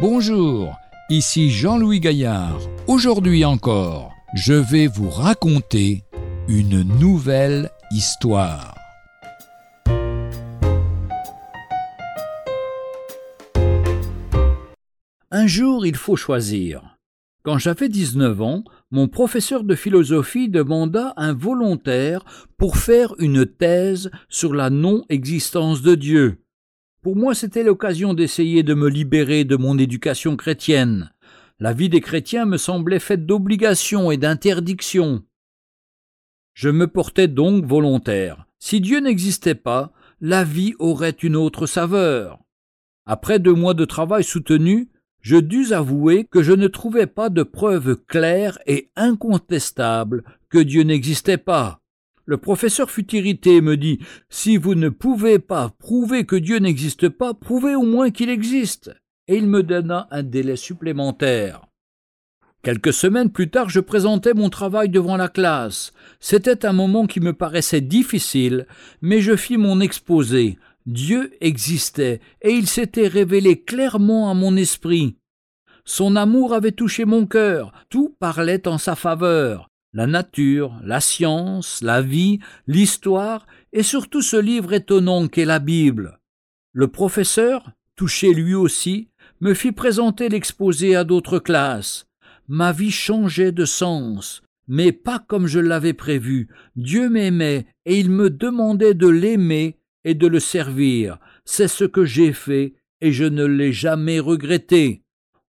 [0.00, 0.78] Bonjour,
[1.10, 2.58] ici Jean-Louis Gaillard.
[2.86, 6.04] Aujourd'hui encore, je vais vous raconter
[6.48, 8.74] une nouvelle histoire.
[15.30, 16.96] Un jour, il faut choisir.
[17.42, 22.24] Quand j'avais 19 ans, mon professeur de philosophie demanda un volontaire
[22.56, 26.38] pour faire une thèse sur la non-existence de Dieu.
[27.02, 31.10] Pour moi, c'était l'occasion d'essayer de me libérer de mon éducation chrétienne.
[31.58, 35.22] La vie des chrétiens me semblait faite d'obligations et d'interdictions.
[36.52, 38.46] Je me portais donc volontaire.
[38.58, 42.38] Si Dieu n'existait pas, la vie aurait une autre saveur.
[43.06, 44.90] Après deux mois de travail soutenu,
[45.20, 50.82] je dus avouer que je ne trouvais pas de preuves claires et incontestables que Dieu
[50.82, 51.79] n'existait pas.
[52.30, 56.58] Le professeur fut irrité et me dit Si vous ne pouvez pas prouver que Dieu
[56.60, 58.92] n'existe pas, prouvez au moins qu'il existe.
[59.26, 61.66] Et il me donna un délai supplémentaire.
[62.62, 65.92] Quelques semaines plus tard, je présentais mon travail devant la classe.
[66.20, 68.68] C'était un moment qui me paraissait difficile,
[69.02, 70.56] mais je fis mon exposé.
[70.86, 75.16] Dieu existait, et il s'était révélé clairement à mon esprit.
[75.84, 81.82] Son amour avait touché mon cœur, tout parlait en sa faveur la nature, la science,
[81.82, 86.20] la vie, l'histoire, et surtout ce livre étonnant qu'est la Bible.
[86.72, 89.08] Le professeur, touché lui aussi,
[89.40, 92.06] me fit présenter l'exposé à d'autres classes.
[92.46, 96.48] Ma vie changeait de sens, mais pas comme je l'avais prévu.
[96.76, 101.18] Dieu m'aimait, et il me demandait de l'aimer et de le servir.
[101.44, 105.02] C'est ce que j'ai fait, et je ne l'ai jamais regretté.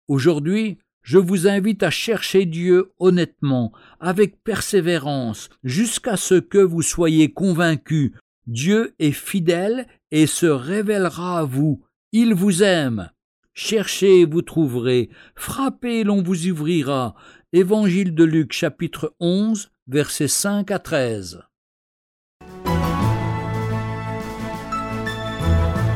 [0.08, 7.32] Aujourd'hui, je vous invite à chercher Dieu honnêtement, avec persévérance, jusqu'à ce que vous soyez
[7.32, 8.12] convaincus.
[8.48, 11.84] Dieu est fidèle et se révélera à vous.
[12.12, 13.10] Il vous aime.
[13.54, 15.10] Cherchez et vous trouverez.
[15.36, 17.16] Frappez et l'on vous ouvrira.
[17.54, 21.42] Évangile de Luc chapitre 11 versets 5 à 13.